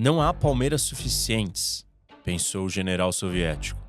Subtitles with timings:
[0.00, 1.84] Não há palmeiras suficientes,
[2.22, 3.80] pensou o general soviético.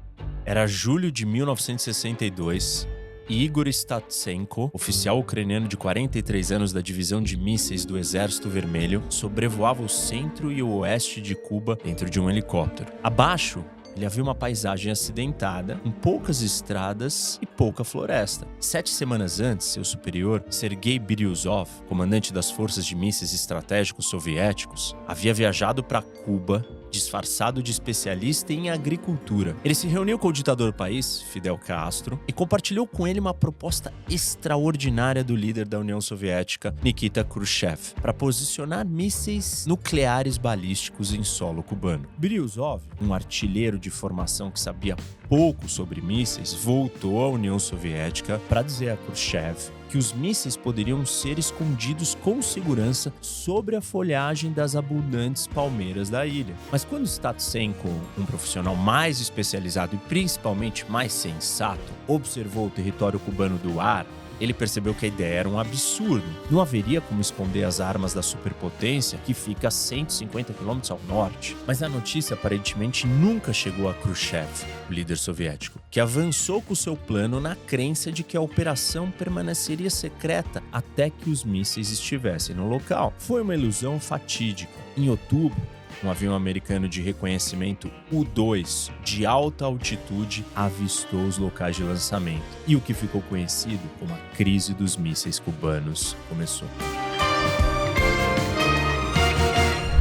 [0.43, 2.87] Era julho de 1962
[3.29, 9.03] e Igor Statsenko, oficial ucraniano de 43 anos da divisão de mísseis do Exército Vermelho,
[9.07, 12.91] sobrevoava o centro e o oeste de Cuba dentro de um helicóptero.
[13.03, 13.63] Abaixo,
[13.99, 18.47] ele havia uma paisagem acidentada, com poucas estradas e pouca floresta.
[18.57, 25.33] Sete semanas antes, seu superior, Sergei Biryuzov, comandante das forças de mísseis estratégicos soviéticos, havia
[25.33, 29.55] viajado para Cuba disfarçado de especialista em agricultura.
[29.63, 33.33] Ele se reuniu com o ditador do país, Fidel Castro, e compartilhou com ele uma
[33.33, 41.23] proposta extraordinária do líder da União Soviética, Nikita Khrushchev, para posicionar mísseis nucleares balísticos em
[41.23, 42.07] solo cubano.
[42.17, 44.95] Biryuzov, um artilheiro de formação que sabia
[45.27, 51.05] pouco sobre mísseis, voltou à União Soviética para dizer a Khrushchev que os mísseis poderiam
[51.05, 56.55] ser escondidos com segurança sobre a folhagem das abundantes palmeiras da ilha.
[56.71, 63.57] Mas quando Statsenko, um profissional mais especializado e principalmente mais sensato, observou o território cubano
[63.57, 64.05] do ar,
[64.39, 66.25] ele percebeu que a ideia era um absurdo.
[66.49, 71.55] Não haveria como esconder as armas da superpotência que fica a 150 quilômetros ao norte.
[71.67, 74.47] Mas a notícia aparentemente nunca chegou a Khrushchev,
[74.89, 79.89] o líder soviético, que avançou com seu plano na crença de que a operação permaneceria
[79.89, 83.13] secreta até que os mísseis estivessem no local.
[83.17, 84.71] Foi uma ilusão fatídica.
[84.97, 85.59] Em outubro,
[86.03, 92.43] um avião americano de reconhecimento U-2 de alta altitude avistou os locais de lançamento.
[92.65, 96.67] E o que ficou conhecido como a crise dos mísseis cubanos começou.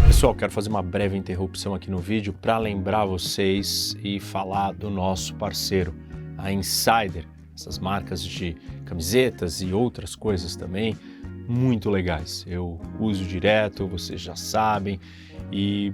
[0.07, 4.91] Pessoal, quero fazer uma breve interrupção aqui no vídeo para lembrar vocês e falar do
[4.91, 5.95] nosso parceiro,
[6.37, 7.27] a Insider.
[7.55, 10.97] Essas marcas de camisetas e outras coisas também
[11.49, 12.45] muito legais.
[12.47, 15.01] Eu uso direto, vocês já sabem
[15.53, 15.93] e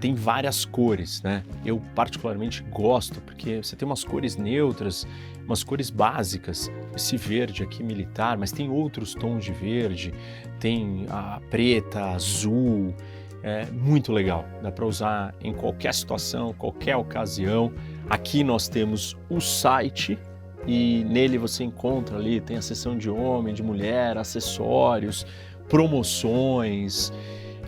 [0.00, 1.42] tem várias cores, né?
[1.64, 5.06] Eu particularmente gosto porque você tem umas cores neutras,
[5.44, 6.70] umas cores básicas.
[6.94, 10.12] Esse verde aqui militar, mas tem outros tons de verde,
[10.60, 12.94] tem a preta, azul,
[13.42, 14.44] é muito legal.
[14.62, 17.72] Dá para usar em qualquer situação, qualquer ocasião.
[18.10, 20.18] Aqui nós temos o site
[20.66, 25.24] e nele você encontra ali tem a seção de homem, de mulher, acessórios,
[25.68, 27.12] promoções.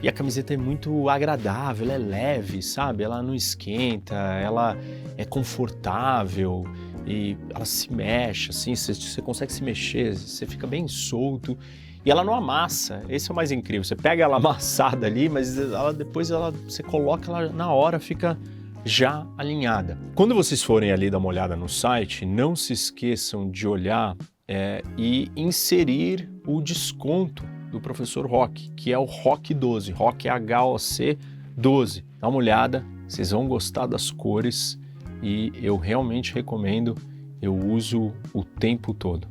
[0.02, 3.02] E a camiseta é muito agradável, é leve, sabe?
[3.02, 4.76] Ela não esquenta, ela
[5.16, 6.64] é confortável
[7.04, 11.58] e ela se mexe, assim, você, você consegue se mexer, você fica bem solto
[12.04, 13.02] e ela não amassa.
[13.08, 13.82] Esse é o mais incrível.
[13.82, 18.38] Você pega ela amassada ali, mas ela, depois ela, você coloca ela na hora, fica
[18.84, 19.98] já alinhada.
[20.14, 24.16] Quando vocês forem ali dar uma olhada no site, não se esqueçam de olhar
[24.46, 31.18] é, e inserir o desconto do professor Rock, que é o Rock 12, Rock HOC
[31.56, 32.04] 12.
[32.20, 34.78] Dá uma olhada, vocês vão gostar das cores
[35.22, 36.96] e eu realmente recomendo,
[37.40, 39.28] eu uso o tempo todo.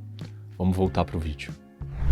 [0.57, 1.53] Vamos voltar para o vídeo.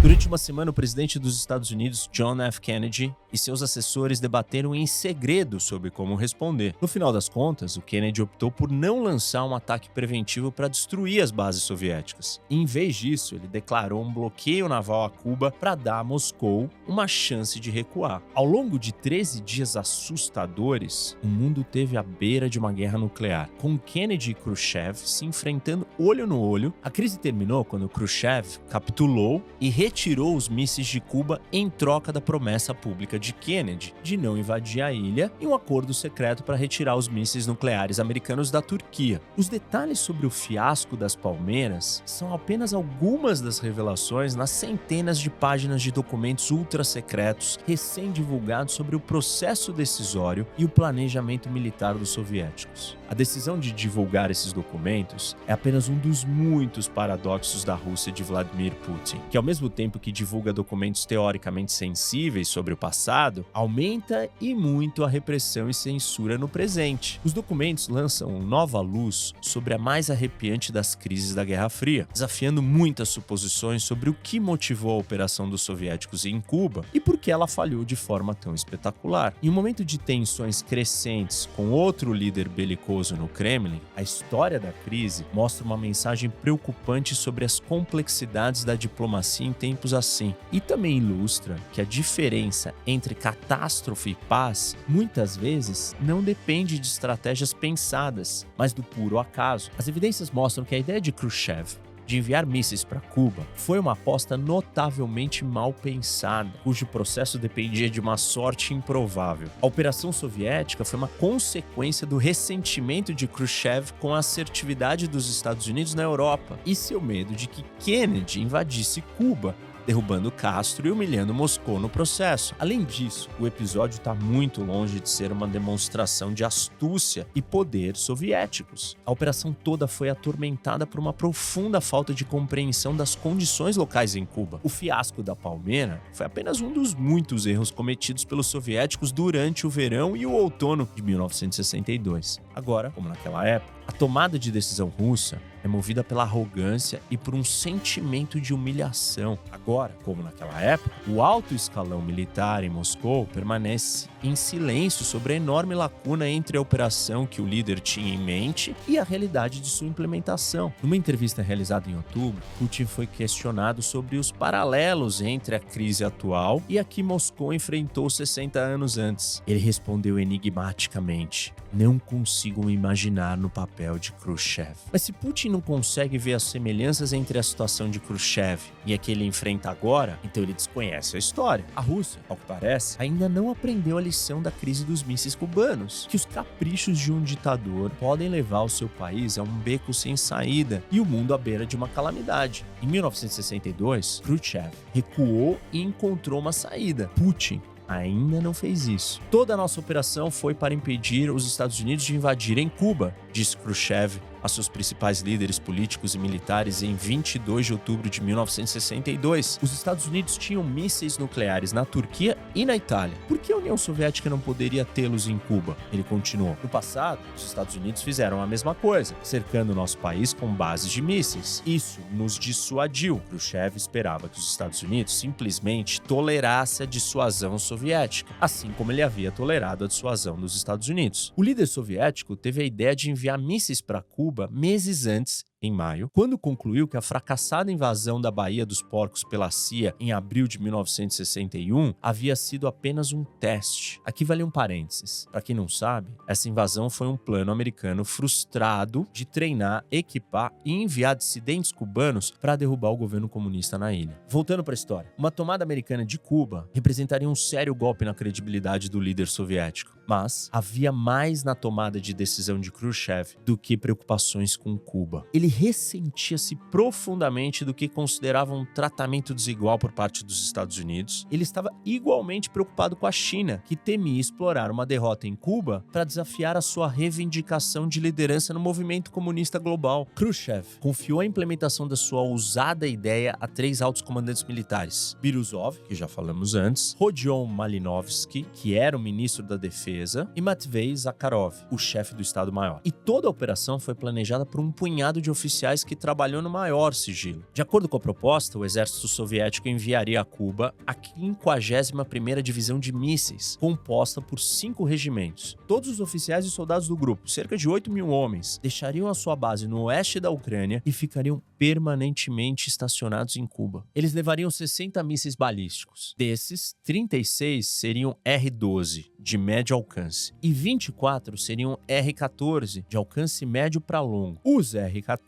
[0.02, 2.62] Durante uma semana, o presidente dos Estados Unidos, John F.
[2.62, 6.74] Kennedy, e seus assessores debateram em segredo sobre como responder.
[6.82, 11.22] No final das contas, o Kennedy optou por não lançar um ataque preventivo para destruir
[11.22, 12.42] as bases soviéticas.
[12.50, 17.08] em vez disso, ele declarou um bloqueio naval a Cuba para dar a Moscou uma
[17.08, 18.22] chance de recuar.
[18.34, 23.50] Ao longo de 13 dias assustadores, o mundo teve à beira de uma guerra nuclear,
[23.60, 26.74] com Kennedy e Khrushchev se enfrentando olho no olho.
[26.82, 32.22] A crise terminou quando Khrushchev capitulou e retirou os mísseis de Cuba em troca da
[32.22, 36.96] promessa pública de Kennedy de não invadir a ilha e um acordo secreto para retirar
[36.96, 39.22] os mísseis nucleares americanos da Turquia.
[39.38, 45.30] Os detalhes sobre o fiasco das Palmeiras são apenas algumas das revelações nas centenas de
[45.30, 52.10] páginas de documentos ultra secretos recém-divulgados sobre o processo decisório e o planejamento militar dos
[52.10, 52.98] soviéticos.
[53.08, 58.24] A decisão de divulgar esses documentos é apenas um dos muitos paradoxos da Rússia de
[58.24, 63.15] Vladimir Putin, que ao mesmo tempo que divulga documentos teoricamente sensíveis sobre o passado,
[63.54, 67.20] aumenta e muito a repressão e censura no presente.
[67.24, 72.62] Os documentos lançam nova luz sobre a mais arrepiante das crises da Guerra Fria, desafiando
[72.62, 77.32] muitas suposições sobre o que motivou a operação dos soviéticos em Cuba e por que
[77.32, 79.34] ela falhou de forma tão espetacular.
[79.42, 84.74] Em um momento de tensões crescentes com outro líder belicoso no Kremlin, a história da
[84.74, 90.98] crise mostra uma mensagem preocupante sobre as complexidades da diplomacia em tempos assim e também
[90.98, 98.46] ilustra que a diferença entre catástrofe e paz muitas vezes não depende de estratégias pensadas,
[98.58, 99.72] mas do puro acaso.
[99.78, 103.94] As evidências mostram que a ideia de Khrushchev de enviar mísseis para Cuba foi uma
[103.94, 109.50] aposta notavelmente mal pensada, cujo processo dependia de uma sorte improvável.
[109.62, 115.68] A operação soviética foi uma consequência do ressentimento de Khrushchev com a assertividade dos Estados
[115.68, 121.34] Unidos na Europa e seu medo de que Kennedy invadisse Cuba derrubando Castro e humilhando
[121.34, 122.56] Moscou no processo.
[122.60, 127.96] Além disso, o episódio está muito longe de ser uma demonstração de astúcia e poder
[127.96, 128.98] soviéticos.
[129.06, 134.26] A operação toda foi atormentada por uma profunda falta de compreensão das condições locais em
[134.26, 134.60] Cuba.
[134.64, 139.70] O fiasco da Palmeira foi apenas um dos muitos erros cometidos pelos soviéticos durante o
[139.70, 142.42] verão e o outono de 1962.
[142.54, 147.34] Agora, como naquela época, a tomada de decisão russa é movida pela arrogância e por
[147.34, 149.36] um sentimento de humilhação.
[149.52, 155.36] Agora, como naquela época, o alto escalão militar em Moscou permanece em silêncio sobre a
[155.38, 159.68] enorme lacuna entre a operação que o líder tinha em mente e a realidade de
[159.68, 160.72] sua implementação.
[160.84, 166.62] Numa entrevista realizada em outubro, Putin foi questionado sobre os paralelos entre a crise atual
[166.70, 169.42] e a que Moscou enfrentou 60 anos antes.
[169.48, 174.76] Ele respondeu enigmaticamente: Não consigo imaginar no papel de Khrushchev.
[174.92, 178.98] Mas se Putin não consegue ver as semelhanças entre a situação de Khrushchev e a
[178.98, 181.64] que ele enfrenta agora, então ele desconhece a história.
[181.74, 186.08] A Rússia, ao que parece, ainda não aprendeu a lição da crise dos mísseis cubanos,
[186.10, 190.18] que os caprichos de um ditador podem levar o seu país a um beco sem
[190.18, 192.66] saída e o mundo à beira de uma calamidade.
[192.84, 197.10] Em 1962, Khrushchev recuou e encontrou uma saída.
[197.16, 199.22] Putin ainda não fez isso.
[199.32, 204.20] Toda a nossa operação foi para impedir os Estados Unidos de invadirem Cuba, disse Khrushchev
[204.46, 209.60] a seus principais líderes políticos e militares em 22 de outubro de 1962.
[209.62, 213.18] Os Estados Unidos tinham mísseis nucleares na Turquia e na Itália.
[213.28, 215.76] Por que a União Soviética não poderia tê-los em Cuba?
[215.92, 216.56] Ele continuou.
[216.62, 221.02] No passado, os Estados Unidos fizeram a mesma coisa, cercando nosso país com bases de
[221.02, 221.64] mísseis.
[221.66, 223.20] Isso nos dissuadiu.
[223.30, 229.32] Khrushchev esperava que os Estados Unidos simplesmente tolerasse a dissuasão soviética, assim como ele havia
[229.32, 231.34] tolerado a dissuasão dos Estados Unidos.
[231.36, 235.72] O líder soviético teve a ideia de enviar mísseis para Cuba Cuba meses antes em
[235.72, 240.48] maio, quando concluiu que a fracassada invasão da Baía dos Porcos pela CIA em abril
[240.48, 244.00] de 1961 havia sido apenas um teste.
[244.06, 245.28] Aqui vale um parênteses.
[245.32, 250.72] Para quem não sabe, essa invasão foi um plano americano frustrado de treinar, equipar e
[250.72, 254.20] enviar dissidentes cubanos para derrubar o governo comunista na ilha.
[254.30, 258.90] Voltando para a história, uma tomada americana de Cuba representaria um sério golpe na credibilidade
[258.90, 259.96] do líder soviético.
[260.08, 265.26] Mas havia mais na tomada de decisão de Khrushchev do que preocupações com Cuba.
[265.34, 271.26] Ele ressentia-se profundamente do que considerava um tratamento desigual por parte dos Estados Unidos.
[271.32, 276.04] Ele estava igualmente preocupado com a China, que temia explorar uma derrota em Cuba para
[276.04, 280.06] desafiar a sua reivindicação de liderança no movimento comunista global.
[280.14, 285.96] Khrushchev confiou a implementação da sua ousada ideia a três altos comandantes militares: Biruzov, que
[285.96, 291.78] já falamos antes, Rodion Malinovsky, que era o ministro da Defesa, e Matvei Zakharov, o
[291.78, 292.82] chefe do Estado-Maior.
[292.84, 296.94] E toda a operação foi planejada por um punhado de oficiais que trabalhou no maior
[296.94, 297.46] sigilo.
[297.54, 302.94] De acordo com a proposta, o exército soviético enviaria a Cuba a 51ª Divisão de
[302.94, 305.58] Mísseis, composta por cinco regimentos.
[305.68, 309.36] Todos os oficiais e soldados do grupo, cerca de 8 mil homens, deixariam a sua
[309.36, 313.86] base no oeste da Ucrânia e ficariam permanentemente estacionados em Cuba.
[313.94, 316.16] Eles levariam 60 mísseis balísticos.
[316.18, 324.02] Desses, 36 seriam R-12, de médio alcance, e 24 seriam R-14, de alcance médio para
[324.02, 324.40] longo.
[324.44, 325.25] Os R-14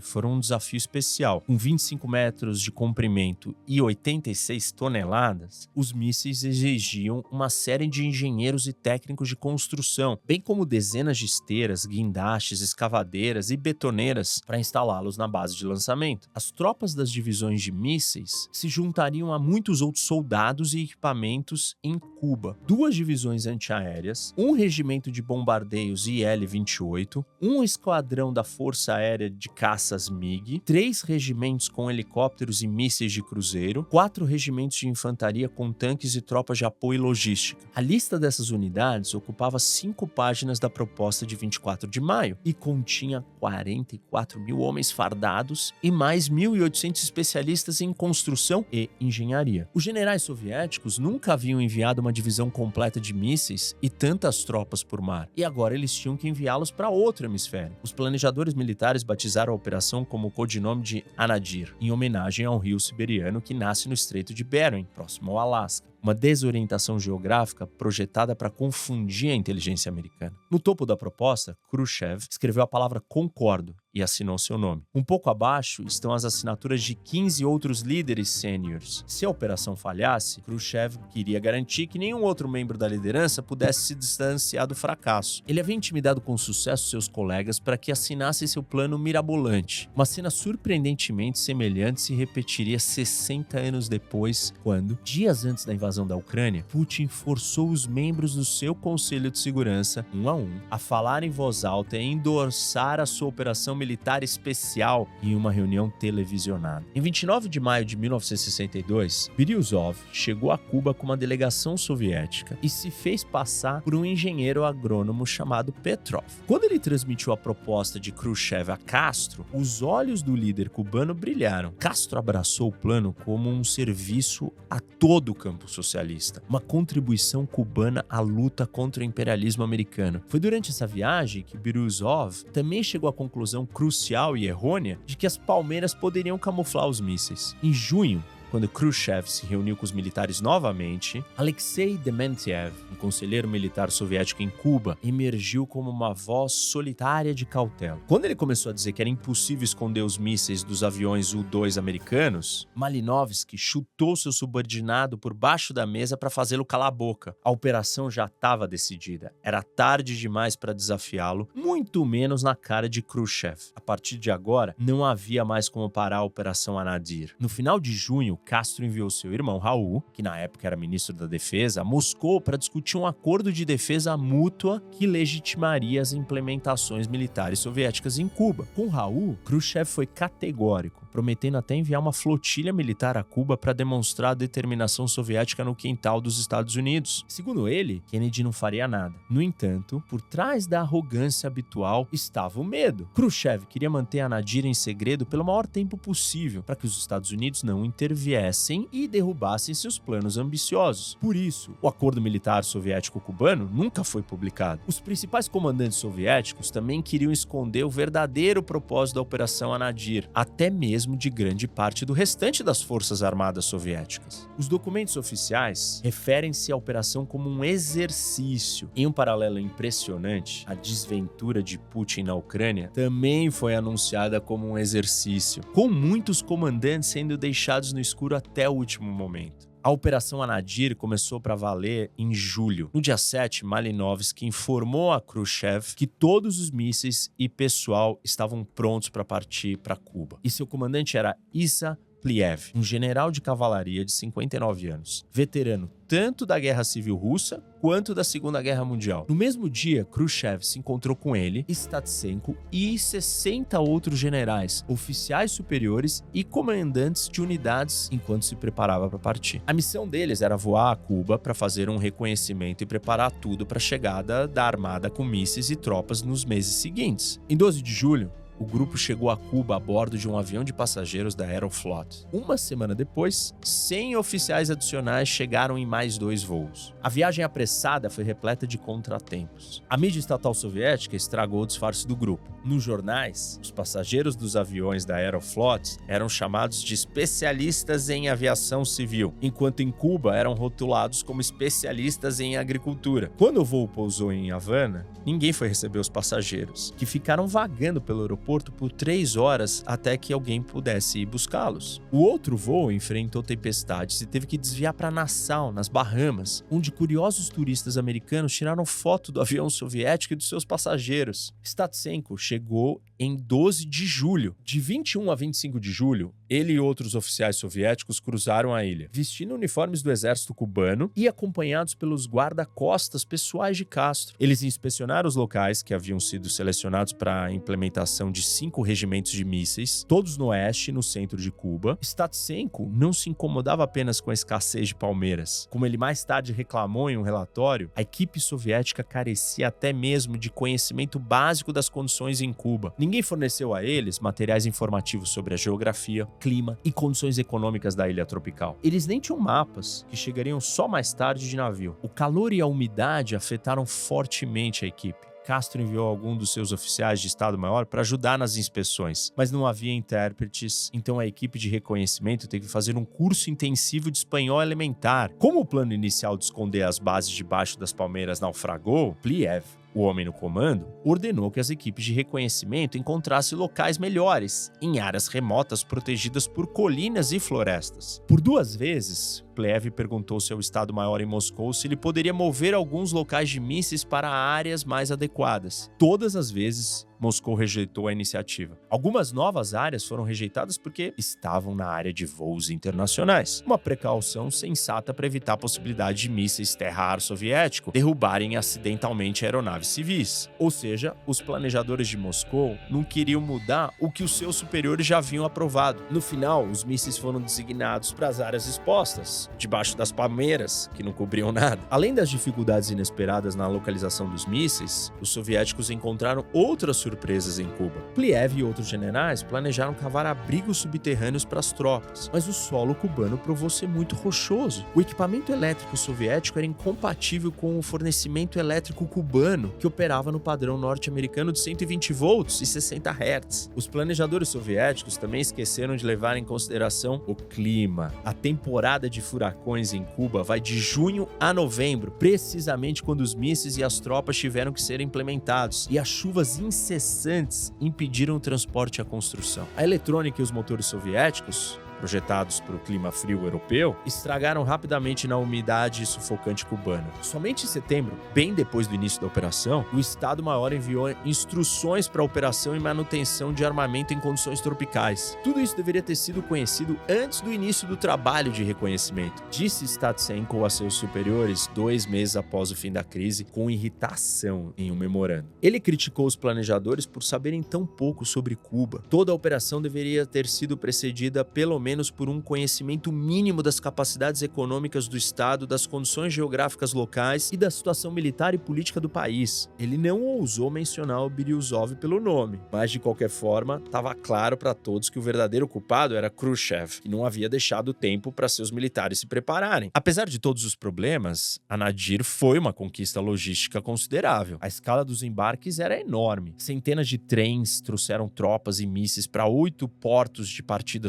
[0.00, 1.40] foram um desafio especial.
[1.40, 8.66] Com 25 metros de comprimento e 86 toneladas, os mísseis exigiam uma série de engenheiros
[8.66, 15.16] e técnicos de construção, bem como dezenas de esteiras, guindastes, escavadeiras e betoneiras para instalá-los
[15.16, 16.28] na base de lançamento.
[16.34, 21.98] As tropas das divisões de mísseis se juntariam a muitos outros soldados e equipamentos em
[21.98, 22.56] Cuba.
[22.66, 30.10] Duas divisões antiaéreas, um regimento de bombardeios IL-28, um esquadrão da Força Aérea de caças
[30.10, 36.14] MiG, três regimentos com helicópteros e mísseis de cruzeiro, quatro regimentos de infantaria com tanques
[36.14, 37.58] e tropas de apoio e logística.
[37.74, 43.24] A lista dessas unidades ocupava cinco páginas da proposta de 24 de maio e continha
[43.40, 49.66] 44 mil homens fardados e mais 1.800 especialistas em construção e engenharia.
[49.72, 55.00] Os generais soviéticos nunca haviam enviado uma divisão completa de mísseis e tantas tropas por
[55.00, 57.74] mar, e agora eles tinham que enviá-los para outro hemisfério.
[57.82, 62.80] Os planejadores militares batizaram a operação como o codinome de Anadir, em homenagem ao rio
[62.80, 65.89] siberiano que nasce no Estreito de Bering, próximo ao Alasca.
[66.02, 70.34] Uma desorientação geográfica projetada para confundir a inteligência americana.
[70.50, 74.82] No topo da proposta, Khrushchev escreveu a palavra concordo e assinou seu nome.
[74.94, 79.04] Um pouco abaixo estão as assinaturas de 15 outros líderes sêniores.
[79.06, 83.94] Se a operação falhasse, Khrushchev queria garantir que nenhum outro membro da liderança pudesse se
[83.94, 85.42] distanciar do fracasso.
[85.46, 89.90] Ele havia intimidado com sucesso seus colegas para que assinassem seu plano mirabolante.
[89.94, 96.16] Uma cena surpreendentemente semelhante se repetiria 60 anos depois, quando, dias antes da invasão da
[96.16, 101.24] Ucrânia, Putin forçou os membros do seu Conselho de Segurança, um a um, a falar
[101.24, 106.86] em voz alta e endossar a sua operação militar especial em uma reunião televisionada.
[106.94, 112.68] Em 29 de maio de 1962, Biryuzov chegou a Cuba com uma delegação soviética e
[112.68, 116.24] se fez passar por um engenheiro agrônomo chamado Petrov.
[116.46, 121.72] Quando ele transmitiu a proposta de Khrushchev a Castro, os olhos do líder cubano brilharam.
[121.78, 128.04] Castro abraçou o plano como um serviço a todo o campo socialista, uma contribuição cubana
[128.08, 130.22] à luta contra o imperialismo americano.
[130.28, 135.26] Foi durante essa viagem que Biryuzov também chegou à conclusão crucial e errônea de que
[135.26, 137.56] as palmeiras poderiam camuflar os mísseis.
[137.62, 143.90] Em junho, quando Khrushchev se reuniu com os militares novamente, Alexei Dementiev, um conselheiro militar
[143.90, 148.00] soviético em Cuba, emergiu como uma voz solitária de cautela.
[148.08, 152.68] Quando ele começou a dizer que era impossível esconder os mísseis dos aviões U-2 americanos,
[152.74, 157.36] Malinovsky chutou seu subordinado por baixo da mesa para fazê-lo calar a boca.
[157.44, 159.32] A operação já estava decidida.
[159.42, 163.60] Era tarde demais para desafiá-lo, muito menos na cara de Khrushchev.
[163.76, 167.34] A partir de agora, não havia mais como parar a Operação Anadir.
[167.38, 171.26] No final de junho, Castro enviou seu irmão Raul, que na época era ministro da
[171.26, 177.58] Defesa, a Moscou para discutir um acordo de defesa mútua que legitimaria as implementações militares
[177.58, 178.66] soviéticas em Cuba.
[178.74, 184.32] Com Raul, Khrushchev foi categórico prometendo até enviar uma flotilha militar a Cuba para demonstrar
[184.32, 187.24] a determinação soviética no quintal dos Estados Unidos.
[187.28, 189.14] Segundo ele, Kennedy não faria nada.
[189.28, 193.08] No entanto, por trás da arrogância habitual estava o medo.
[193.14, 197.30] Khrushchev queria manter a Nadir em segredo pelo maior tempo possível, para que os Estados
[197.30, 201.16] Unidos não interviessem e derrubassem seus planos ambiciosos.
[201.20, 204.82] Por isso, o acordo militar soviético-cubano nunca foi publicado.
[204.86, 210.99] Os principais comandantes soviéticos também queriam esconder o verdadeiro propósito da Operação Anadir, até mesmo
[211.00, 214.46] mesmo de grande parte do restante das forças armadas soviéticas.
[214.58, 218.90] Os documentos oficiais referem-se à operação como um exercício.
[218.94, 224.76] Em um paralelo impressionante, a desventura de Putin na Ucrânia também foi anunciada como um
[224.76, 229.69] exercício, com muitos comandantes sendo deixados no escuro até o último momento.
[229.82, 232.90] A Operação Anadir começou para valer em julho.
[232.92, 239.08] No dia 7, Malinovsky informou a Khrushchev que todos os mísseis e pessoal estavam prontos
[239.08, 240.38] para partir para Cuba.
[240.44, 246.44] E seu comandante era Issa Pliev, um general de cavalaria de 59 anos, veterano tanto
[246.44, 249.26] da Guerra Civil Russa quanto da Segunda Guerra Mundial.
[249.28, 256.24] No mesmo dia, Khrushchev se encontrou com ele, Statsenko e 60 outros generais, oficiais superiores
[256.34, 259.62] e comandantes de unidades enquanto se preparava para partir.
[259.68, 263.78] A missão deles era voar a Cuba para fazer um reconhecimento e preparar tudo para
[263.78, 267.40] a chegada da armada com mísseis e tropas nos meses seguintes.
[267.48, 270.70] Em 12 de julho, o grupo chegou a Cuba a bordo de um avião de
[270.70, 272.26] passageiros da Aeroflot.
[272.30, 276.94] Uma semana depois, 100 oficiais adicionais chegaram em mais dois voos.
[277.02, 279.82] A viagem apressada foi repleta de contratempos.
[279.88, 282.50] A mídia estatal soviética estragou o disfarce do grupo.
[282.62, 289.32] Nos jornais, os passageiros dos aviões da Aeroflot eram chamados de especialistas em aviação civil,
[289.40, 293.32] enquanto em Cuba eram rotulados como especialistas em agricultura.
[293.38, 298.20] Quando o voo pousou em Havana, ninguém foi receber os passageiros, que ficaram vagando pelo
[298.20, 302.02] aeroporto aeroporto por três horas até que alguém pudesse ir buscá-los.
[302.10, 307.48] O outro voo enfrentou tempestades e teve que desviar para Nassau, nas Bahamas, onde curiosos
[307.48, 311.54] turistas americanos tiraram foto do avião soviético e dos seus passageiros.
[311.62, 314.56] Statsenko chegou em 12 de julho.
[314.64, 319.54] De 21 a 25 de julho, ele e outros oficiais soviéticos cruzaram a ilha, vestindo
[319.54, 324.34] uniformes do exército cubano e acompanhados pelos guarda-costas pessoais de Castro.
[324.40, 329.44] Eles inspecionaram os locais que haviam sido selecionados para a implementação de cinco regimentos de
[329.44, 331.96] mísseis, todos no oeste no centro de Cuba.
[332.02, 335.68] Statsenko não se incomodava apenas com a escassez de palmeiras.
[335.70, 340.50] Como ele mais tarde reclamou em um relatório, a equipe soviética carecia até mesmo de
[340.50, 342.92] conhecimento básico das condições em Cuba.
[342.98, 348.24] Ninguém forneceu a eles materiais informativos sobre a geografia, clima e condições econômicas da ilha
[348.24, 348.78] tropical.
[348.82, 351.96] Eles nem tinham mapas, que chegariam só mais tarde de navio.
[352.02, 355.30] O calor e a umidade afetaram fortemente a equipe.
[355.44, 359.92] Castro enviou algum dos seus oficiais de Estado-Maior para ajudar nas inspeções, mas não havia
[359.92, 365.32] intérpretes, então a equipe de reconhecimento teve que fazer um curso intensivo de espanhol elementar.
[365.38, 370.24] Como o plano inicial de esconder as bases debaixo das palmeiras naufragou, Pliev o homem
[370.24, 376.46] no comando, ordenou que as equipes de reconhecimento encontrassem locais melhores, em áreas remotas protegidas
[376.46, 378.22] por colinas e florestas.
[378.26, 383.50] Por duas vezes, Plev perguntou seu Estado-Maior em Moscou se ele poderia mover alguns locais
[383.50, 385.90] de mísseis para áreas mais adequadas.
[385.98, 388.78] Todas as vezes, Moscou rejeitou a iniciativa.
[388.88, 393.62] Algumas novas áreas foram rejeitadas porque estavam na área de voos internacionais.
[393.66, 400.48] Uma precaução sensata para evitar a possibilidade de mísseis terra-ar soviético derrubarem acidentalmente aeronaves civis.
[400.58, 405.18] Ou seja, os planejadores de Moscou não queriam mudar o que os seus superiores já
[405.18, 406.02] haviam aprovado.
[406.10, 411.12] No final, os mísseis foram designados para as áreas expostas, debaixo das palmeiras, que não
[411.12, 411.80] cobriam nada.
[411.90, 418.00] Além das dificuldades inesperadas na localização dos mísseis, os soviéticos encontraram outras surpresas em Cuba.
[418.14, 423.38] Pliev e outros generais planejaram cavar abrigos subterrâneos para as tropas, mas o solo cubano
[423.38, 424.84] provou ser muito rochoso.
[424.94, 430.78] O equipamento elétrico soviético era incompatível com o fornecimento elétrico cubano, que operava no padrão
[430.78, 433.70] norte-americano de 120 volts e 60 Hz.
[433.74, 438.12] Os planejadores soviéticos também esqueceram de levar em consideração o clima.
[438.24, 443.76] A temporada de furacões em Cuba vai de junho a novembro, precisamente quando os mísseis
[443.76, 449.02] e as tropas tiveram que ser implementados, e as chuvas incessantes impediram o transporte e
[449.02, 449.66] a construção.
[449.76, 455.36] A eletrônica e os motores soviéticos projetados para o clima frio europeu, estragaram rapidamente na
[455.36, 457.06] umidade sufocante cubana.
[457.20, 462.24] Somente em setembro, bem depois do início da operação, o Estado-Maior enviou instruções para a
[462.24, 465.36] operação e manutenção de armamento em condições tropicais.
[465.44, 470.64] Tudo isso deveria ter sido conhecido antes do início do trabalho de reconhecimento, disse Statsenko
[470.64, 475.48] a seus superiores dois meses após o fim da crise, com irritação em um memorando.
[475.60, 479.02] Ele criticou os planejadores por saberem tão pouco sobre Cuba.
[479.10, 483.80] Toda a operação deveria ter sido precedida pelo menos menos por um conhecimento mínimo das
[483.80, 489.08] capacidades econômicas do Estado, das condições geográficas locais e da situação militar e política do
[489.08, 489.68] país.
[489.76, 494.72] Ele não ousou mencionar o Biryuzov pelo nome, mas de qualquer forma, estava claro para
[494.72, 499.18] todos que o verdadeiro culpado era Khrushchev e não havia deixado tempo para seus militares
[499.18, 499.90] se prepararem.
[499.92, 504.58] Apesar de todos os problemas, a Nadir foi uma conquista logística considerável.
[504.60, 506.54] A escala dos embarques era enorme.
[506.56, 511.08] Centenas de trens trouxeram tropas e mísseis para oito portos de partida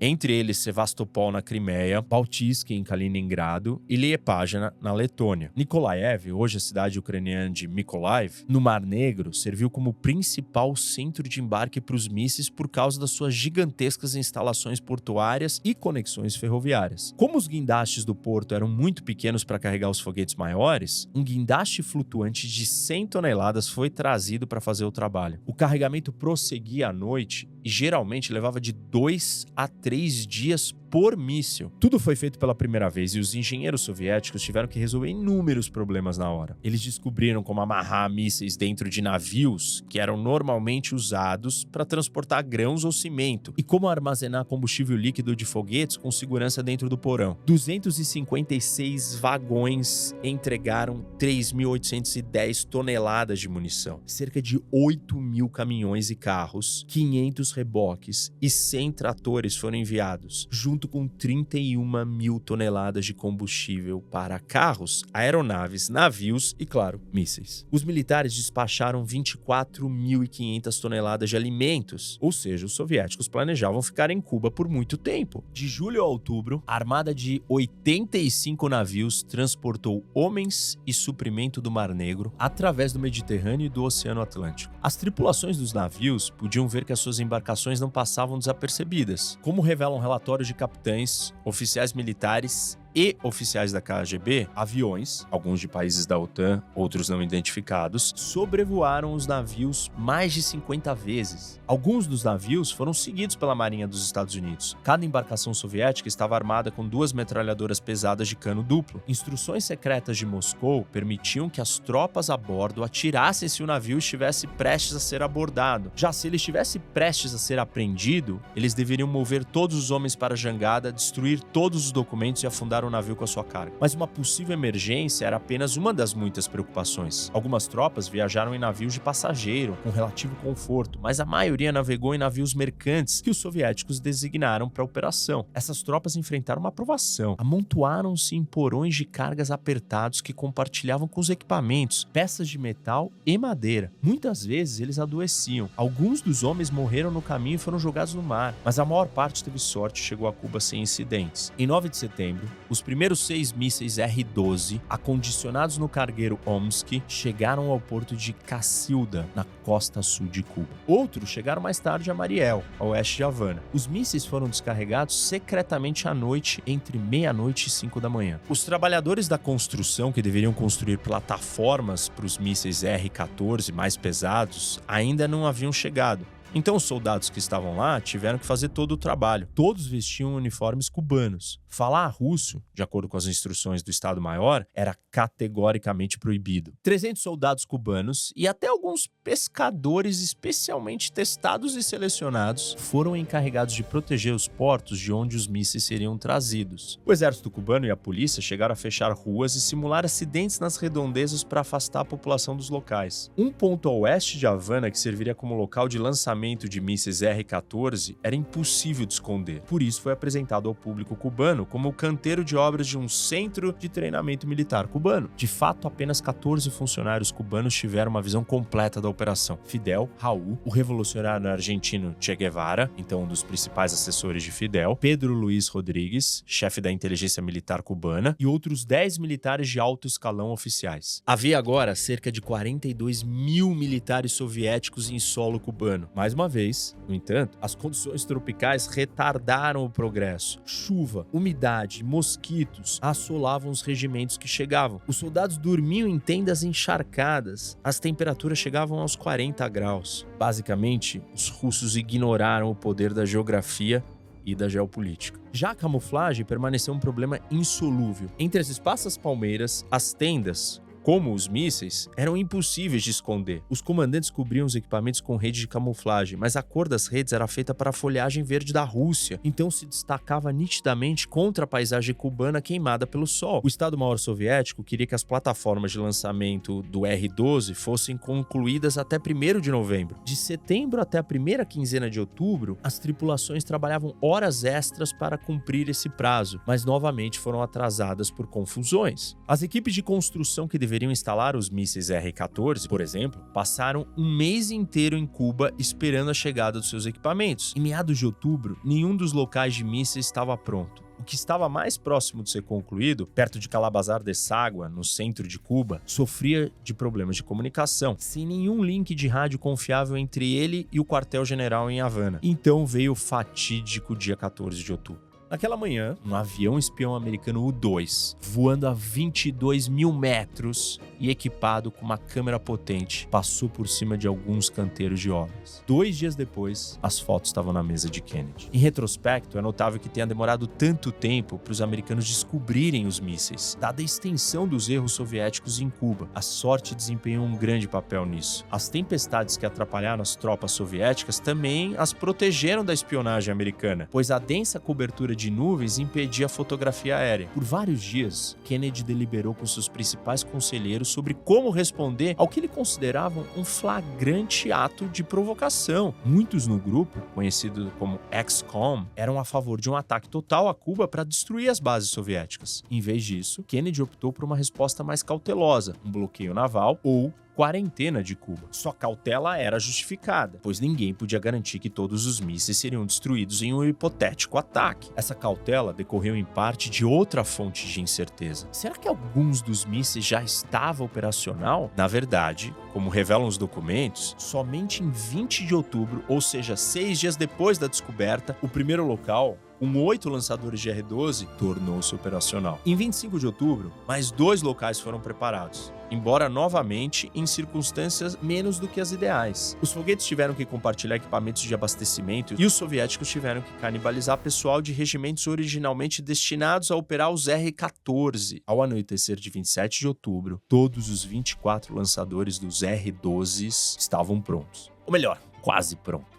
[0.00, 5.50] entre eles Sevastopol na Crimeia, Baltisk em Kaliningrado e Liepágina na Letônia.
[5.56, 11.40] Nikolaev, hoje a cidade ucraniana de Mykolaiv, no Mar Negro, serviu como principal centro de
[11.40, 17.12] embarque para os mísseis por causa das suas gigantescas instalações portuárias e conexões ferroviárias.
[17.16, 21.82] Como os guindastes do porto eram muito pequenos para carregar os foguetes maiores, um guindaste
[21.82, 25.40] flutuante de 100 toneladas foi trazido para fazer o trabalho.
[25.46, 31.72] O carregamento prosseguia à noite e geralmente levava de dois a três dias por míssil.
[31.80, 36.16] Tudo foi feito pela primeira vez e os engenheiros soviéticos tiveram que resolver inúmeros problemas
[36.16, 36.56] na hora.
[36.62, 42.84] Eles descobriram como amarrar mísseis dentro de navios que eram normalmente usados para transportar grãos
[42.84, 47.36] ou cimento e como armazenar combustível líquido de foguetes com segurança dentro do porão.
[47.44, 57.50] 256 vagões entregaram 3.810 toneladas de munição, cerca de 8 mil caminhões e carros, 500
[57.50, 64.38] reboques e 100 tratores foram enviados, junto junto com 31 mil toneladas de combustível para
[64.38, 67.66] carros, aeronaves, navios e, claro, mísseis.
[67.70, 74.50] Os militares despacharam 24.500 toneladas de alimentos, ou seja, os soviéticos planejavam ficar em Cuba
[74.50, 75.42] por muito tempo.
[75.52, 81.94] De julho a outubro, a armada de 85 navios transportou homens e suprimento do Mar
[81.94, 84.74] Negro através do Mediterrâneo e do Oceano Atlântico.
[84.82, 89.94] As tripulações dos navios podiam ver que as suas embarcações não passavam desapercebidas, como revela
[89.94, 96.18] um relatório de capitães, oficiais militares e oficiais da KGB, aviões, alguns de países da
[96.18, 101.60] OTAN, outros não identificados, sobrevoaram os navios mais de 50 vezes.
[101.66, 104.76] Alguns dos navios foram seguidos pela Marinha dos Estados Unidos.
[104.84, 109.02] Cada embarcação soviética estava armada com duas metralhadoras pesadas de cano duplo.
[109.08, 114.46] Instruções secretas de Moscou permitiam que as tropas a bordo atirassem se o navio estivesse
[114.46, 115.90] prestes a ser abordado.
[115.96, 120.34] Já se ele estivesse prestes a ser apreendido, eles deveriam mover todos os homens para
[120.34, 123.74] a jangada, destruir todos os documentos e afundar o navio com a sua carga.
[123.80, 127.30] Mas uma possível emergência era apenas uma das muitas preocupações.
[127.32, 132.18] Algumas tropas viajaram em navios de passageiro, com relativo conforto, mas a maioria navegou em
[132.18, 135.46] navios mercantes que os soviéticos designaram para a operação.
[135.54, 137.34] Essas tropas enfrentaram uma provação.
[137.38, 143.36] Amontoaram-se em porões de cargas apertados que compartilhavam com os equipamentos, peças de metal e
[143.38, 143.92] madeira.
[144.02, 145.68] Muitas vezes eles adoeciam.
[145.76, 149.42] Alguns dos homens morreram no caminho e foram jogados no mar, mas a maior parte
[149.44, 151.52] teve sorte e chegou a Cuba sem incidentes.
[151.58, 157.78] Em 9 de setembro, os primeiros seis mísseis R-12, acondicionados no cargueiro Omsk, chegaram ao
[157.78, 160.66] porto de Cacilda, na costa sul de Cuba.
[160.84, 163.62] Outros chegaram mais tarde a Mariel, a oeste de Havana.
[163.72, 168.40] Os mísseis foram descarregados secretamente à noite, entre meia-noite e 5 da manhã.
[168.48, 175.28] Os trabalhadores da construção, que deveriam construir plataformas para os mísseis R-14 mais pesados, ainda
[175.28, 176.26] não haviam chegado.
[176.54, 179.48] Então os soldados que estavam lá tiveram que fazer todo o trabalho.
[179.56, 181.58] Todos vestiam uniformes cubanos.
[181.74, 186.72] Falar russo, de acordo com as instruções do Estado-Maior, era categoricamente proibido.
[186.84, 194.32] 300 soldados cubanos e até alguns pescadores especialmente testados e selecionados foram encarregados de proteger
[194.32, 197.00] os portos de onde os mísseis seriam trazidos.
[197.04, 201.42] O exército cubano e a polícia chegaram a fechar ruas e simular acidentes nas redondezas
[201.42, 203.32] para afastar a população dos locais.
[203.36, 208.16] Um ponto a oeste de Havana que serviria como local de lançamento de mísseis R-14
[208.22, 209.60] era impossível de esconder.
[209.62, 213.72] Por isso foi apresentado ao público cubano como o canteiro de obras de um centro
[213.72, 215.30] de treinamento militar cubano.
[215.36, 219.58] De fato, apenas 14 funcionários cubanos tiveram uma visão completa da operação.
[219.64, 225.32] Fidel, Raul, o revolucionário argentino Che Guevara, então um dos principais assessores de Fidel, Pedro
[225.32, 231.22] Luiz Rodrigues, chefe da inteligência militar cubana, e outros 10 militares de alto escalão oficiais.
[231.26, 236.08] Havia agora cerca de 42 mil militares soviéticos em solo cubano.
[236.14, 240.60] Mais uma vez, no entanto, as condições tropicais retardaram o progresso.
[240.64, 241.53] Chuva, umidade,
[242.02, 245.00] mosquitos assolavam os regimentos que chegavam.
[245.06, 247.78] Os soldados dormiam em tendas encharcadas.
[247.82, 250.26] As temperaturas chegavam aos 40 graus.
[250.38, 254.02] Basicamente, os russos ignoraram o poder da geografia
[254.44, 255.40] e da geopolítica.
[255.52, 258.28] Já a camuflagem permaneceu um problema insolúvel.
[258.38, 263.62] Entre as espaças palmeiras, as tendas, como os mísseis, eram impossíveis de esconder.
[263.68, 267.46] Os comandantes cobriam os equipamentos com rede de camuflagem, mas a cor das redes era
[267.46, 272.62] feita para a folhagem verde da Rússia, então se destacava nitidamente contra a paisagem cubana
[272.62, 273.60] queimada pelo sol.
[273.62, 279.60] O Estado-Maior Soviético queria que as plataformas de lançamento do R-12 fossem concluídas até 1
[279.60, 280.16] de novembro.
[280.24, 285.90] De setembro até a primeira quinzena de outubro, as tripulações trabalhavam horas extras para cumprir
[285.90, 289.36] esse prazo, mas novamente foram atrasadas por confusões.
[289.46, 294.36] As equipes de construção que deveriam deveriam instalar os mísseis R-14, por exemplo, passaram um
[294.36, 297.74] mês inteiro em Cuba esperando a chegada dos seus equipamentos.
[297.76, 301.02] Em meados de outubro, nenhum dos locais de mísseis estava pronto.
[301.18, 305.48] O que estava mais próximo de ser concluído, perto de Calabazar de Ságua, no centro
[305.48, 310.86] de Cuba, sofria de problemas de comunicação, sem nenhum link de rádio confiável entre ele
[310.92, 312.38] e o quartel-general em Havana.
[312.42, 315.23] Então veio o fatídico dia 14 de outubro.
[315.50, 322.04] Naquela manhã, um avião espião americano U-2, voando a 22 mil metros e equipado com
[322.04, 325.82] uma câmera potente, passou por cima de alguns canteiros de obras.
[325.86, 328.70] Dois dias depois, as fotos estavam na mesa de Kennedy.
[328.72, 333.76] Em retrospecto, é notável que tenha demorado tanto tempo para os americanos descobrirem os mísseis,
[333.78, 336.28] dada a extensão dos erros soviéticos em Cuba.
[336.34, 338.64] A sorte desempenhou um grande papel nisso.
[338.70, 344.38] As tempestades que atrapalharam as tropas soviéticas também as protegeram da espionagem americana, pois a
[344.38, 347.48] densa cobertura de de nuvens impedia a fotografia aérea.
[347.52, 352.68] Por vários dias, Kennedy deliberou com seus principais conselheiros sobre como responder ao que ele
[352.68, 356.14] considerava um flagrante ato de provocação.
[356.24, 361.06] Muitos no grupo, conhecido como XCOM, eram a favor de um ataque total a Cuba
[361.06, 362.82] para destruir as bases soviéticas.
[362.90, 368.22] Em vez disso, Kennedy optou por uma resposta mais cautelosa, um bloqueio naval ou quarentena
[368.22, 368.68] de Cuba.
[368.70, 373.72] Sua cautela era justificada, pois ninguém podia garantir que todos os mísseis seriam destruídos em
[373.72, 375.10] um hipotético ataque.
[375.16, 378.68] Essa cautela decorreu em parte de outra fonte de incerteza.
[378.72, 381.90] Será que alguns dos mísseis já estavam operacional?
[381.96, 387.36] Na verdade, como revelam os documentos, somente em 20 de outubro, ou seja, seis dias
[387.36, 392.80] depois da descoberta, o primeiro local com oito lançadores de R-12, tornou-se operacional.
[392.84, 398.88] Em 25 de outubro, mais dois locais foram preparados, embora novamente em circunstâncias menos do
[398.88, 399.76] que as ideais.
[399.82, 404.80] Os foguetes tiveram que compartilhar equipamentos de abastecimento e os soviéticos tiveram que canibalizar pessoal
[404.80, 408.62] de regimentos originalmente destinados a operar os R-14.
[408.66, 414.90] Ao anoitecer de 27 de outubro, todos os 24 lançadores dos R-12s estavam prontos.
[415.06, 416.33] Ou melhor, quase prontos.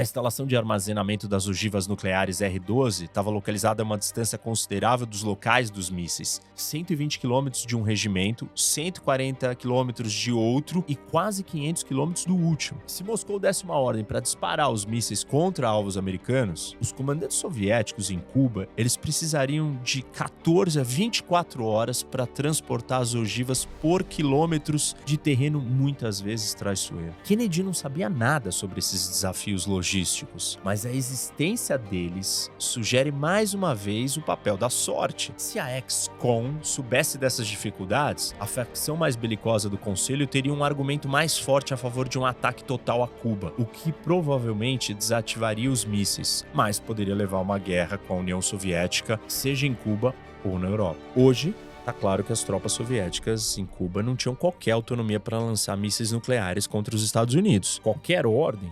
[0.00, 5.22] A instalação de armazenamento das ogivas nucleares R-12 estava localizada a uma distância considerável dos
[5.22, 11.82] locais dos mísseis, 120 quilômetros de um regimento, 140 quilômetros de outro e quase 500
[11.82, 12.80] quilômetros do último.
[12.86, 18.10] Se Moscou desse uma ordem para disparar os mísseis contra alvos americanos, os comandantes soviéticos
[18.10, 24.96] em Cuba eles precisariam de 14 a 24 horas para transportar as ogivas por quilômetros
[25.04, 27.14] de terreno muitas vezes traiçoeiro.
[27.22, 29.89] Kennedy não sabia nada sobre esses desafios logísticos,
[30.62, 35.32] mas a existência deles sugere mais uma vez o papel da sorte.
[35.36, 41.08] Se a ex-con soubesse dessas dificuldades, a facção mais belicosa do Conselho teria um argumento
[41.08, 45.84] mais forte a favor de um ataque total a Cuba, o que provavelmente desativaria os
[45.84, 50.58] mísseis, mas poderia levar a uma guerra com a União Soviética, seja em Cuba ou
[50.58, 51.00] na Europa.
[51.16, 55.76] Hoje, Tá claro que as tropas soviéticas em Cuba não tinham qualquer autonomia para lançar
[55.76, 57.80] mísseis nucleares contra os Estados Unidos.
[57.82, 58.70] Qualquer ordem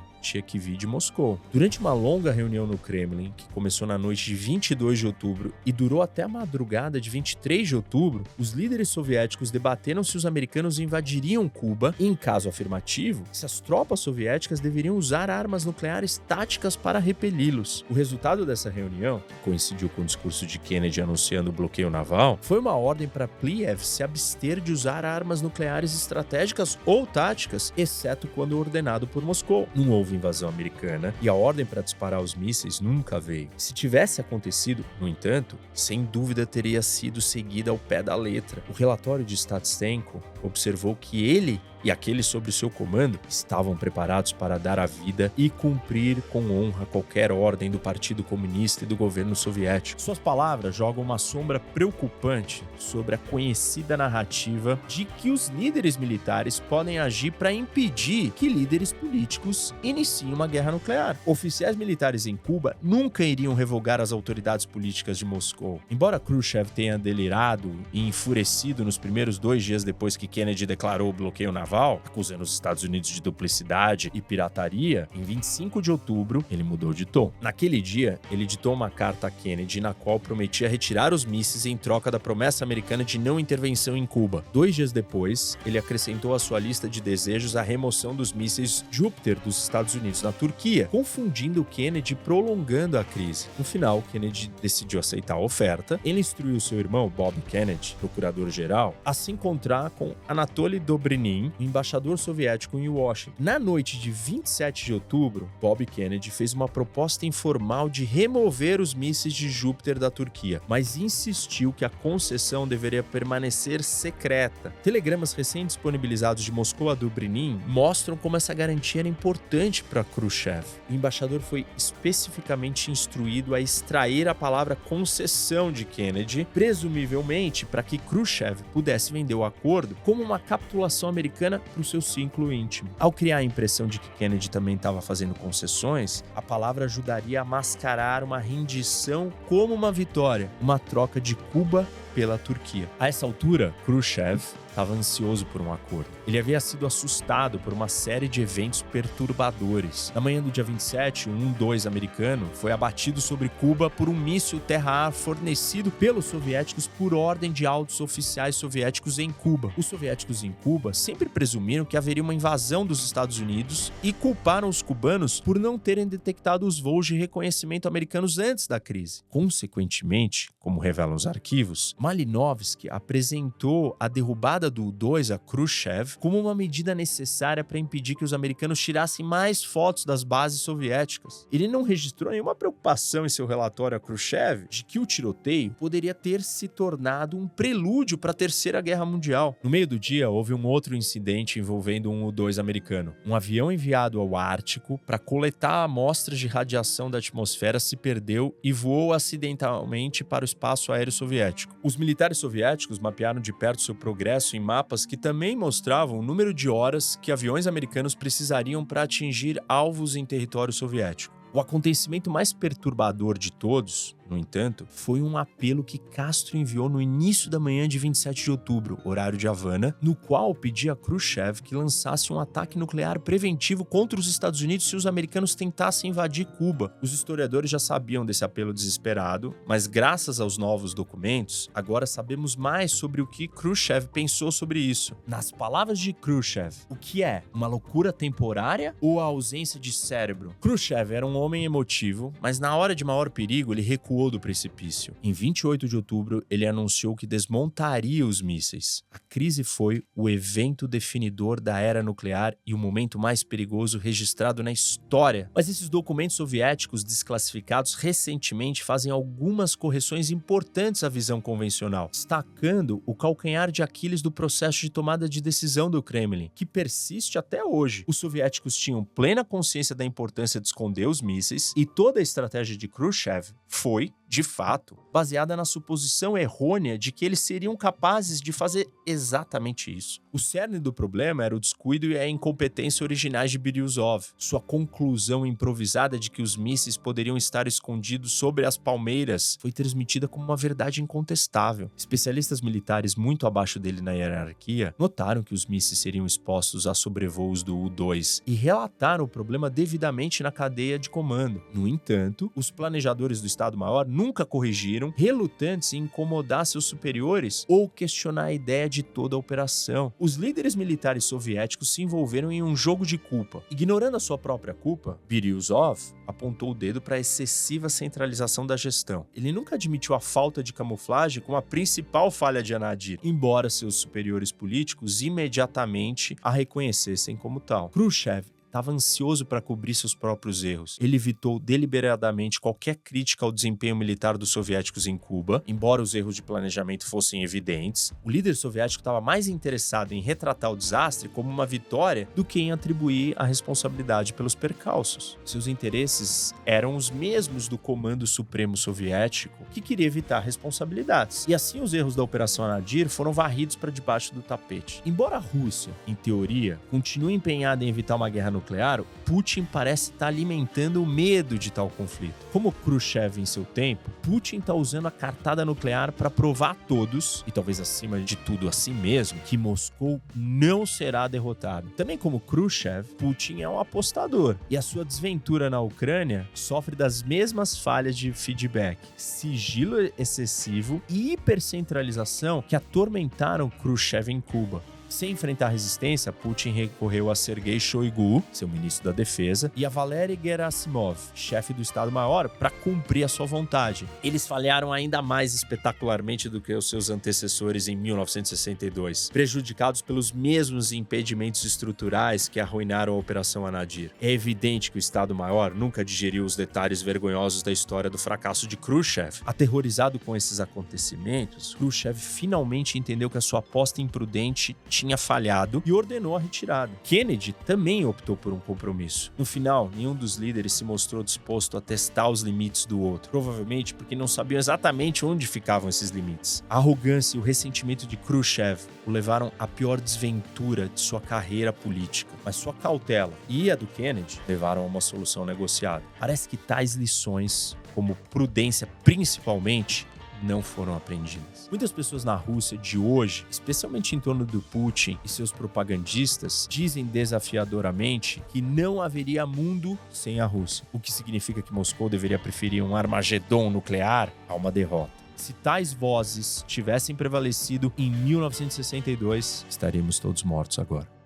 [0.55, 1.41] vir de Moscou.
[1.53, 5.73] Durante uma longa reunião no Kremlin, que começou na noite de 22 de outubro e
[5.73, 10.79] durou até a madrugada de 23 de outubro, os líderes soviéticos debateram se os americanos
[10.79, 16.77] invadiriam Cuba e, em caso afirmativo, se as tropas soviéticas deveriam usar armas nucleares táticas
[16.77, 17.85] para repeli-los.
[17.91, 22.39] O resultado dessa reunião, que coincidiu com o discurso de Kennedy anunciando o bloqueio naval,
[22.43, 28.29] foi uma ordem para Pliev se abster de usar armas nucleares estratégicas ou táticas, exceto
[28.29, 29.69] quando ordenado por Moscou.
[30.09, 33.51] Houve invasão americana e a ordem para disparar os mísseis nunca veio.
[33.57, 38.63] Se tivesse acontecido, no entanto, sem dúvida teria sido seguida ao pé da letra.
[38.69, 44.59] O relatório de Statstenko observou que ele e aqueles sob seu comando estavam preparados para
[44.59, 49.37] dar a vida e cumprir com honra qualquer ordem do Partido Comunista e do governo
[49.37, 50.01] soviético.
[50.01, 56.59] Suas palavras jogam uma sombra preocupante sobre a conhecida narrativa de que os líderes militares
[56.59, 61.17] podem agir para impedir que líderes políticos iniciem uma guerra nuclear.
[61.27, 65.81] Oficiais militares em Cuba nunca iriam revogar as autoridades políticas de Moscou.
[65.91, 71.13] Embora Khrushchev tenha delirado e enfurecido nos primeiros dois dias depois que Kennedy declarou o
[71.13, 76.45] bloqueio na Naval, acusando os Estados Unidos de duplicidade e pirataria, em 25 de outubro,
[76.49, 77.33] ele mudou de tom.
[77.41, 81.77] Naquele dia, ele ditou uma carta a Kennedy na qual prometia retirar os mísseis em
[81.77, 84.45] troca da promessa americana de não intervenção em Cuba.
[84.53, 89.37] Dois dias depois, ele acrescentou à sua lista de desejos a remoção dos mísseis Júpiter
[89.41, 93.47] dos Estados Unidos na Turquia, confundindo Kennedy e prolongando a crise.
[93.59, 96.01] No final, Kennedy decidiu aceitar a oferta.
[96.05, 102.79] Ele instruiu seu irmão, Bob Kennedy, procurador-geral, a se encontrar com Anatoly Dobrinin, embaixador soviético
[102.79, 103.37] em Washington.
[103.39, 108.95] Na noite de 27 de outubro, Bob Kennedy fez uma proposta informal de remover os
[108.95, 114.73] mísseis de Júpiter da Turquia, mas insistiu que a concessão deveria permanecer secreta.
[114.83, 120.65] Telegramas recém-disponibilizados de Moscou a Dobrinin mostram como essa garantia era importante para Khrushchev.
[120.91, 127.99] O embaixador foi especificamente instruído a extrair a palavra concessão de Kennedy, presumivelmente para que
[127.99, 132.91] Khrushchev pudesse vender o acordo como uma capitulação americana americana para o seu ciclo íntimo.
[132.99, 137.45] Ao criar a impressão de que Kennedy também estava fazendo concessões, a palavra ajudaria a
[137.45, 142.89] mascarar uma rendição como uma vitória, uma troca de Cuba pela Turquia.
[142.99, 144.43] A essa altura, Khrushchev
[144.79, 146.09] estava ansioso por um acordo.
[146.25, 150.13] Ele havia sido assustado por uma série de eventos perturbadores.
[150.15, 154.61] Na manhã do dia 27, um 1-2 americano foi abatido sobre Cuba por um míssil
[154.61, 159.73] terra-ar fornecido pelos soviéticos por ordem de altos oficiais soviéticos em Cuba.
[159.77, 164.69] Os soviéticos em Cuba sempre presumiram que haveria uma invasão dos Estados Unidos e culparam
[164.69, 169.25] os cubanos por não terem detectado os voos de reconhecimento americanos antes da crise.
[169.29, 176.55] Consequentemente, como revelam os arquivos, Malinovsky apresentou a derrubada do U-2 a Khrushchev como uma
[176.55, 181.47] medida necessária para impedir que os americanos tirassem mais fotos das bases soviéticas.
[181.53, 186.15] Ele não registrou nenhuma preocupação em seu relatório a Khrushchev de que o tiroteio poderia
[186.15, 189.57] ter se tornado um prelúdio para a Terceira Guerra Mundial.
[189.63, 193.15] No meio do dia, houve um outro incidente envolvendo um U-2 americano.
[193.27, 198.73] Um avião enviado ao Ártico para coletar amostras de radiação da atmosfera se perdeu e
[198.73, 201.77] voou acidentalmente para o espaço aéreo soviético.
[201.83, 206.53] Os militares soviéticos mapearam de perto seu progresso em mapas que também mostravam o número
[206.53, 211.35] de horas que aviões americanos precisariam para atingir alvos em território soviético.
[211.53, 217.01] O acontecimento mais perturbador de todos no entanto, foi um apelo que Castro enviou no
[217.01, 221.63] início da manhã de 27 de outubro, horário de Havana, no qual pedia a Khrushchev
[221.63, 226.47] que lançasse um ataque nuclear preventivo contra os Estados Unidos se os americanos tentassem invadir
[226.47, 226.95] Cuba.
[227.01, 232.93] Os historiadores já sabiam desse apelo desesperado, mas graças aos novos documentos, agora sabemos mais
[232.93, 235.17] sobre o que Khrushchev pensou sobre isso.
[235.27, 237.43] Nas palavras de Khrushchev, o que é?
[237.55, 240.55] Uma loucura temporária ou a ausência de cérebro?
[240.61, 245.15] Khrushchev era um homem emotivo, mas na hora de maior perigo ele recuou do precipício.
[245.23, 249.05] Em 28 de outubro, ele anunciou que desmontaria os mísseis.
[249.13, 254.63] A crise foi o evento definidor da era nuclear e o momento mais perigoso registrado
[254.63, 255.49] na história.
[255.55, 263.15] Mas esses documentos soviéticos desclassificados recentemente fazem algumas correções importantes à visão convencional, destacando o
[263.15, 268.05] calcanhar de Aquiles do processo de tomada de decisão do Kremlin, que persiste até hoje.
[268.09, 272.77] Os soviéticos tinham plena consciência da importância de esconder os mísseis e toda a estratégia
[272.77, 274.18] de Khrushchev foi week.
[274.29, 280.21] De fato, baseada na suposição errônea de que eles seriam capazes de fazer exatamente isso.
[280.31, 284.27] O cerne do problema era o descuido e a incompetência originais de Biryuzov.
[284.37, 290.29] Sua conclusão improvisada de que os mísseis poderiam estar escondidos sobre as palmeiras foi transmitida
[290.29, 291.91] como uma verdade incontestável.
[291.97, 297.63] Especialistas militares muito abaixo dele na hierarquia notaram que os mísseis seriam expostos a sobrevoos
[297.63, 301.63] do U-2 e relataram o problema devidamente na cadeia de comando.
[301.73, 308.47] No entanto, os planejadores do Estado-Maior nunca corrigiram, relutantes em incomodar seus superiores ou questionar
[308.47, 310.13] a ideia de toda a operação.
[310.19, 313.63] Os líderes militares soviéticos se envolveram em um jogo de culpa.
[313.71, 319.25] Ignorando a sua própria culpa, Biryuzov apontou o dedo para a excessiva centralização da gestão.
[319.33, 323.95] Ele nunca admitiu a falta de camuflagem como a principal falha de Anadir, embora seus
[323.95, 327.89] superiores políticos imediatamente a reconhecessem como tal.
[327.91, 330.97] Khrushchev estava ansioso para cobrir seus próprios erros.
[331.01, 336.37] Ele evitou deliberadamente qualquer crítica ao desempenho militar dos soviéticos em Cuba, embora os erros
[336.37, 338.13] de planejamento fossem evidentes.
[338.23, 342.61] O líder soviético estava mais interessado em retratar o desastre como uma vitória do que
[342.61, 345.39] em atribuir a responsabilidade pelos percalços.
[345.45, 351.47] Seus interesses eram os mesmos do Comando Supremo Soviético, que queria evitar responsabilidades.
[351.49, 355.01] E assim os erros da Operação Anadir foram varridos para debaixo do tapete.
[355.07, 360.19] Embora a Rússia, em teoria, continue empenhada em evitar uma guerra nuclear, Putin parece estar
[360.19, 362.35] tá alimentando o medo de tal conflito.
[362.53, 367.45] Como Khrushchev em seu tempo, Putin está usando a cartada nuclear para provar a todos,
[367.47, 371.91] e talvez acima de tudo a si mesmo, que Moscou não será derrotado.
[371.91, 377.23] Também como Khrushchev, Putin é um apostador, e a sua desventura na Ucrânia sofre das
[377.23, 384.83] mesmas falhas de feedback, sigilo excessivo e hipercentralização que atormentaram Khrushchev em Cuba.
[385.09, 390.39] Sem enfrentar resistência, Putin recorreu a Sergei Shoigu, seu ministro da Defesa, e a Valery
[390.43, 394.07] Gerasimov, chefe do Estado-Maior, para cumprir a sua vontade.
[394.23, 400.93] Eles falharam ainda mais espetacularmente do que os seus antecessores em 1962, prejudicados pelos mesmos
[400.93, 404.11] impedimentos estruturais que arruinaram a Operação Anadir.
[404.21, 408.77] É evidente que o Estado-Maior nunca digeriu os detalhes vergonhosos da história do fracasso de
[408.77, 409.41] Khrushchev.
[409.47, 415.93] Aterrorizado com esses acontecimentos, Khrushchev finalmente entendeu que a sua aposta imprudente tinha falhado e
[415.93, 416.93] ordenou a retirada.
[417.05, 419.33] Kennedy também optou por um compromisso.
[419.39, 423.95] No final, nenhum dos líderes se mostrou disposto a testar os limites do outro, provavelmente
[423.95, 426.65] porque não sabiam exatamente onde ficavam esses limites.
[426.69, 431.73] A arrogância e o ressentimento de Khrushchev o levaram à pior desventura de sua carreira
[431.73, 436.03] política, mas sua cautela e a do Kennedy levaram a uma solução negociada.
[436.19, 440.07] Parece que tais lições, como prudência principalmente,
[440.43, 441.69] não foram aprendidas.
[441.71, 447.05] Muitas pessoas na Rússia de hoje, especialmente em torno do Putin e seus propagandistas, dizem
[447.05, 452.83] desafiadoramente que não haveria mundo sem a Rússia, o que significa que Moscou deveria preferir
[452.83, 455.13] um Armagedon nuclear a uma derrota.
[455.37, 461.18] Se tais vozes tivessem prevalecido em 1962, estaríamos todos mortos agora.